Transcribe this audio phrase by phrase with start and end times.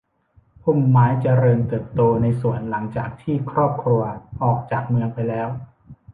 [0.61, 4.01] พุ่มไม้เจริญเติบโตในสวนหลังจากที่ครอบครัว
[4.41, 5.49] ออกจากเมืองไปแล้ว